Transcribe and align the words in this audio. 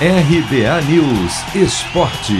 RBA 0.00 0.82
News 0.90 1.54
Esporte. 1.54 2.34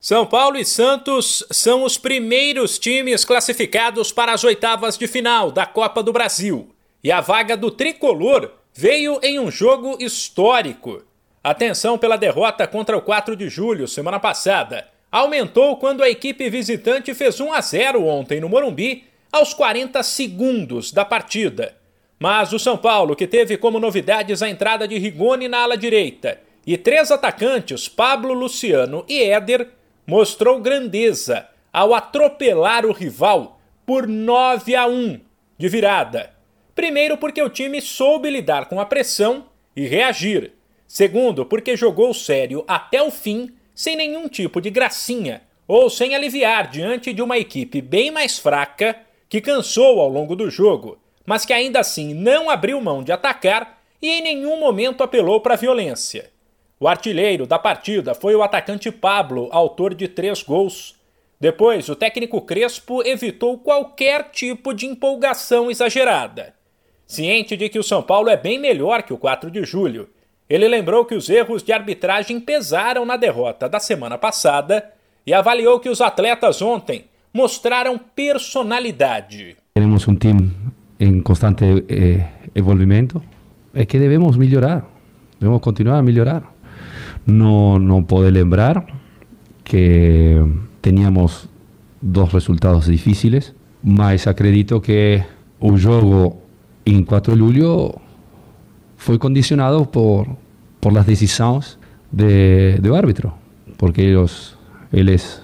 São 0.00 0.26
Paulo 0.26 0.58
e 0.58 0.64
Santos 0.64 1.46
são 1.52 1.84
os 1.84 1.96
primeiros 1.96 2.76
times 2.76 3.24
classificados 3.24 4.10
para 4.10 4.32
as 4.32 4.42
oitavas 4.42 4.98
de 4.98 5.06
final 5.06 5.52
da 5.52 5.64
Copa 5.66 6.02
do 6.02 6.12
Brasil. 6.12 6.74
E 7.02 7.12
a 7.12 7.20
vaga 7.20 7.56
do 7.56 7.70
tricolor 7.70 8.50
veio 8.74 9.20
em 9.22 9.38
um 9.38 9.52
jogo 9.52 9.96
histórico. 10.00 11.04
A 11.44 11.54
tensão 11.54 11.96
pela 11.96 12.16
derrota 12.18 12.66
contra 12.66 12.98
o 12.98 13.02
4 13.02 13.36
de 13.36 13.48
julho, 13.48 13.86
semana 13.86 14.18
passada, 14.18 14.88
aumentou 15.12 15.76
quando 15.76 16.02
a 16.02 16.10
equipe 16.10 16.50
visitante 16.50 17.14
fez 17.14 17.38
1 17.38 17.52
a 17.52 17.60
0 17.60 18.04
ontem 18.04 18.40
no 18.40 18.48
Morumbi, 18.48 19.04
aos 19.30 19.54
40 19.54 20.02
segundos 20.02 20.90
da 20.90 21.04
partida. 21.04 21.79
Mas 22.22 22.52
o 22.52 22.58
São 22.58 22.76
Paulo, 22.76 23.16
que 23.16 23.26
teve 23.26 23.56
como 23.56 23.80
novidades 23.80 24.42
a 24.42 24.48
entrada 24.50 24.86
de 24.86 24.98
Rigoni 24.98 25.48
na 25.48 25.62
ala 25.62 25.74
direita 25.74 26.38
e 26.66 26.76
três 26.76 27.10
atacantes, 27.10 27.88
Pablo, 27.88 28.34
Luciano 28.34 29.06
e 29.08 29.22
Éder, 29.22 29.68
mostrou 30.06 30.60
grandeza 30.60 31.48
ao 31.72 31.94
atropelar 31.94 32.84
o 32.84 32.92
rival 32.92 33.58
por 33.86 34.06
9 34.06 34.76
a 34.76 34.86
1 34.86 35.18
de 35.56 35.68
virada. 35.68 36.30
Primeiro, 36.74 37.16
porque 37.16 37.40
o 37.42 37.48
time 37.48 37.80
soube 37.80 38.28
lidar 38.28 38.68
com 38.68 38.78
a 38.78 38.84
pressão 38.84 39.46
e 39.74 39.86
reagir. 39.86 40.52
Segundo, 40.86 41.46
porque 41.46 41.74
jogou 41.74 42.12
sério 42.12 42.62
até 42.68 43.02
o 43.02 43.10
fim, 43.10 43.48
sem 43.74 43.96
nenhum 43.96 44.28
tipo 44.28 44.60
de 44.60 44.68
gracinha 44.68 45.40
ou 45.66 45.88
sem 45.88 46.14
aliviar 46.14 46.68
diante 46.68 47.14
de 47.14 47.22
uma 47.22 47.38
equipe 47.38 47.80
bem 47.80 48.10
mais 48.10 48.38
fraca 48.38 48.94
que 49.26 49.40
cansou 49.40 50.00
ao 50.00 50.08
longo 50.10 50.36
do 50.36 50.50
jogo 50.50 50.98
mas 51.26 51.44
que 51.44 51.52
ainda 51.52 51.80
assim 51.80 52.14
não 52.14 52.50
abriu 52.50 52.80
mão 52.80 53.02
de 53.02 53.12
atacar 53.12 53.78
e 54.00 54.08
em 54.08 54.22
nenhum 54.22 54.58
momento 54.58 55.02
apelou 55.02 55.40
para 55.40 55.54
a 55.54 55.58
violência. 55.58 56.30
O 56.78 56.88
artilheiro 56.88 57.46
da 57.46 57.58
partida 57.58 58.14
foi 58.14 58.34
o 58.34 58.42
atacante 58.42 58.90
Pablo, 58.90 59.48
autor 59.52 59.94
de 59.94 60.08
três 60.08 60.42
gols. 60.42 60.96
Depois, 61.38 61.88
o 61.88 61.96
técnico 61.96 62.40
Crespo 62.40 63.02
evitou 63.06 63.58
qualquer 63.58 64.30
tipo 64.30 64.72
de 64.72 64.86
empolgação 64.86 65.70
exagerada. 65.70 66.54
Ciente 67.06 67.56
de 67.56 67.68
que 67.68 67.78
o 67.78 67.82
São 67.82 68.02
Paulo 68.02 68.30
é 68.30 68.36
bem 68.36 68.58
melhor 68.58 69.02
que 69.02 69.12
o 69.12 69.18
4 69.18 69.50
de 69.50 69.62
julho, 69.64 70.08
ele 70.50 70.66
lembrou 70.66 71.04
que 71.04 71.14
os 71.14 71.30
erros 71.30 71.62
de 71.62 71.72
arbitragem 71.72 72.40
pesaram 72.40 73.04
na 73.04 73.16
derrota 73.16 73.68
da 73.68 73.78
semana 73.78 74.18
passada 74.18 74.90
e 75.24 75.32
avaliou 75.32 75.78
que 75.78 75.88
os 75.88 76.00
atletas 76.00 76.60
ontem 76.60 77.04
mostraram 77.32 77.96
personalidade. 77.98 79.56
Temos 79.74 80.08
um 80.08 80.14
time 80.16 80.50
en 81.00 81.22
constante 81.22 81.84
eh, 81.88 82.26
es 83.74 83.86
que 83.86 83.98
debemos 83.98 84.36
mejorar, 84.38 84.86
debemos 85.40 85.62
continuar 85.62 85.96
a 85.96 86.02
mejorar. 86.02 86.44
No, 87.26 87.78
no 87.78 88.06
puedo 88.06 88.30
lembrar 88.30 88.86
que 89.64 90.44
teníamos 90.80 91.48
dos 92.02 92.32
resultados 92.32 92.86
difíciles, 92.86 93.54
mas 93.82 94.26
acredito 94.26 94.82
que 94.82 95.24
el 95.60 95.82
juego 95.82 96.42
en 96.84 97.04
4 97.04 97.34
de 97.34 97.40
julio 97.40 97.94
fue 98.96 99.18
condicionado 99.18 99.90
por, 99.90 100.26
por 100.80 100.92
las 100.92 101.06
decisiones 101.06 101.78
de, 102.10 102.78
de 102.80 102.96
árbitro, 102.96 103.34
porque 103.78 104.10
ellos, 104.10 104.58
ellos 104.92 105.42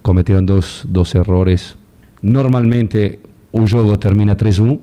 cometieron 0.00 0.46
dos, 0.46 0.84
dos 0.88 1.14
errores. 1.14 1.76
Normalmente 2.22 3.20
o 3.52 3.66
jogo 3.66 3.98
termina 3.98 4.36
3-1, 4.36 4.80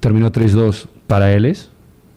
terminó 0.00 0.30
3-2 0.30 0.86
para 1.06 1.32
ellos, 1.32 1.70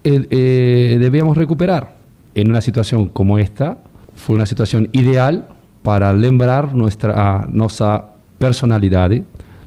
eh, 0.03 0.25
eh, 0.29 0.97
debíamos 0.99 1.37
recuperar. 1.37 1.97
En 2.35 2.49
una 2.49 2.61
situación 2.61 3.09
como 3.09 3.39
esta, 3.39 3.77
fue 4.15 4.35
una 4.35 4.45
situación 4.45 4.89
ideal 4.91 5.47
para 5.83 6.13
lembrar 6.13 6.73
nuestra, 6.73 7.47
nuestra 7.49 8.13
personalidad, 8.37 9.11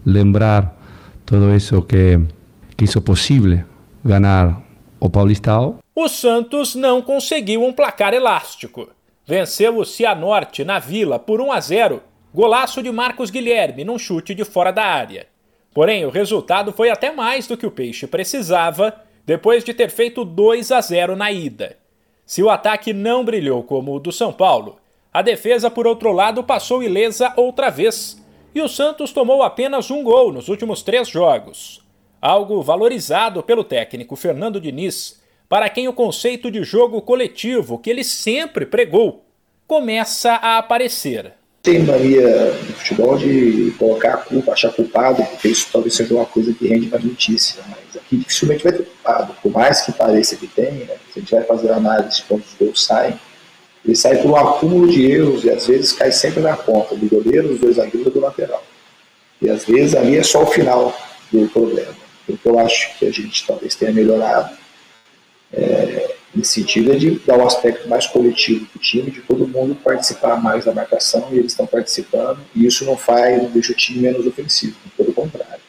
lembrar 0.05 0.77
todo 1.25 1.53
eso 1.53 1.87
que, 1.87 2.21
que 2.77 2.84
hizo 2.84 3.03
posible 3.03 3.65
ganar 4.05 4.62
o 4.99 5.09
Paulistão. 5.09 5.78
O 5.94 6.09
Santos 6.09 6.75
não 6.75 7.03
conseguiu 7.03 7.65
um 7.65 7.72
placar 7.72 8.15
elástico. 8.15 8.88
Venceu 9.27 9.78
o 9.78 9.84
Cianorte 9.84 10.65
na 10.65 10.78
Vila 10.78 11.19
por 11.19 11.41
1 11.41 11.53
a 11.53 11.61
0, 11.61 12.03
golaço 12.34 12.82
de 12.82 12.91
Marcos 12.91 13.31
Guilherme 13.31 13.84
num 13.84 13.99
chute 13.99 14.34
de 14.34 14.44
fora 14.44 14.72
da 14.72 14.84
área. 14.84 15.27
Porém, 15.72 16.04
o 16.04 16.10
resultado 16.10 16.72
foi 16.72 16.91
até 16.91 17.12
mais 17.12 17.47
do 17.47 17.56
que 17.56 17.66
o 17.66 17.70
Peixe 17.70 18.06
precisava 18.06 18.94
depois 19.25 19.62
de 19.62 19.72
ter 19.72 19.91
feito 19.91 20.25
2 20.25 20.72
a 20.72 20.81
0 20.81 21.14
na 21.14 21.31
ida. 21.31 21.76
Se 22.26 22.42
o 22.42 22.50
ataque 22.50 22.92
não 22.92 23.25
brilhou 23.25 23.62
como 23.62 23.94
o 23.94 24.00
do 24.00 24.10
São 24.10 24.32
Paulo, 24.32 24.78
a 25.12 25.22
defesa, 25.22 25.70
por 25.70 25.86
outro 25.86 26.12
lado, 26.12 26.42
passou 26.42 26.82
ilesa 26.82 27.32
outra 27.36 27.70
vez, 27.70 28.20
e 28.54 28.60
o 28.60 28.69
Santos 28.69 29.12
tomou 29.12 29.42
apenas 29.42 29.91
um 29.91 30.03
gol 30.03 30.32
nos 30.32 30.48
últimos 30.48 30.82
três 30.82 31.08
jogos. 31.08 31.81
Algo 32.20 32.62
valorizado 32.62 33.42
pelo 33.42 33.64
técnico 33.64 34.16
Fernando 34.16 34.60
Diniz, 34.60 35.20
para 35.48 35.69
quem 35.69 35.88
o 35.88 35.92
conceito 35.92 36.50
de 36.50 36.62
jogo 36.62 37.02
coletivo 37.02 37.78
que 37.78 37.91
ele 37.91 38.04
sempre 38.04 38.66
pregou 38.66 39.25
começa 39.66 40.32
a 40.34 40.58
aparecer 40.58 41.32
tem 41.62 41.81
mania 41.81 42.53
no 42.53 42.72
futebol 42.75 43.19
de 43.19 43.75
colocar 43.78 44.15
a 44.15 44.16
culpa, 44.16 44.53
achar 44.53 44.72
culpado, 44.72 45.22
porque 45.25 45.48
isso 45.48 45.69
talvez 45.71 45.94
seja 45.94 46.15
uma 46.15 46.25
coisa 46.25 46.53
que 46.54 46.66
rende 46.66 46.88
mais 46.88 47.04
notícia, 47.04 47.62
mas 47.69 47.97
aqui 47.97 48.16
dificilmente 48.16 48.65
vai 48.65 48.72
ter 48.72 48.84
culpado, 48.84 49.37
por 49.43 49.53
mais 49.53 49.82
que 49.82 49.93
pareça 49.93 50.37
que 50.37 50.47
tem, 50.47 50.72
né? 50.72 50.97
se 51.12 51.19
a 51.19 51.20
gente 51.20 51.34
vai 51.34 51.44
fazer 51.44 51.70
análise 51.70 52.16
de 52.16 52.22
quando 52.25 52.43
os 52.43 52.54
gols 52.59 52.84
saem, 52.84 53.19
ele 53.84 53.97
sai 53.97 54.16
por 54.16 54.31
um 54.31 54.37
acúmulo 54.37 54.88
de 54.88 55.10
erros 55.10 55.44
e 55.44 55.50
às 55.50 55.66
vezes 55.66 55.93
cai 55.93 56.12
sempre 56.12 56.41
na 56.41 56.56
ponta 56.56 56.94
do 56.94 57.09
goleiro, 57.09 57.49
dos 57.49 57.60
dois 57.60 57.76
zagueiros 57.76 58.06
e 58.06 58.10
do 58.10 58.20
lateral. 58.20 58.62
E 59.41 59.49
às 59.49 59.65
vezes 59.65 59.94
ali 59.94 60.16
é 60.16 60.22
só 60.22 60.43
o 60.43 60.47
final 60.47 60.94
do 61.32 61.49
problema. 61.49 61.94
O 62.28 62.37
que 62.37 62.47
eu 62.47 62.59
acho 62.59 62.99
que 62.99 63.06
a 63.06 63.10
gente 63.10 63.47
talvez 63.47 63.75
tenha 63.75 63.93
melhorado 63.93 64.54
nesse 66.35 66.53
sentido 66.61 66.93
é 66.93 66.97
de 66.97 67.19
dar 67.21 67.39
um 67.39 67.47
aspecto 67.47 67.89
mais 67.89 68.07
coletivo 68.07 68.67
do 68.73 68.79
time, 68.79 69.11
de 69.11 69.21
todo 69.23 69.47
mundo 69.47 69.75
participar 69.75 70.41
mais 70.41 70.65
da 70.65 70.73
marcação 70.73 71.29
e 71.33 71.39
eles 71.39 71.53
estão 71.53 71.67
participando, 71.67 72.41
e 72.55 72.67
isso 72.67 72.85
não 72.85 72.97
faz, 72.97 73.43
não 73.43 73.51
deixa 73.51 73.73
o 73.73 73.77
time 73.77 74.01
menos 74.01 74.27
ofensivo, 74.27 74.77
pelo 74.97 75.13
contrário. 75.13 75.61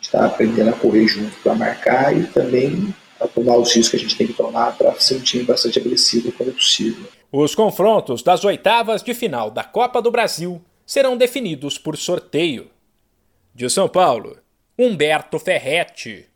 Está 0.00 0.24
aprendendo 0.24 0.70
a 0.70 0.72
correr 0.72 1.06
junto 1.06 1.36
para 1.42 1.54
marcar 1.54 2.16
e 2.16 2.26
também 2.26 2.94
a 3.20 3.26
tomar 3.26 3.56
os 3.56 3.74
riscos 3.74 3.90
que 3.90 3.96
a 3.96 4.00
gente 4.00 4.16
tem 4.16 4.26
que 4.26 4.32
tomar 4.32 4.76
para 4.76 4.94
ser 4.94 5.16
um 5.16 5.20
time 5.20 5.44
bastante 5.44 5.78
agressivo 5.78 6.32
quando 6.32 6.50
é 6.50 6.52
possível. 6.52 7.06
Os 7.30 7.54
confrontos 7.54 8.22
das 8.22 8.44
oitavas 8.44 9.02
de 9.02 9.12
final 9.12 9.50
da 9.50 9.64
Copa 9.64 10.00
do 10.00 10.10
Brasil 10.10 10.62
serão 10.86 11.16
definidos 11.16 11.76
por 11.76 11.96
sorteio. 11.96 12.70
De 13.54 13.68
São 13.68 13.88
Paulo, 13.88 14.38
Humberto 14.78 15.38
Ferretti. 15.38 16.28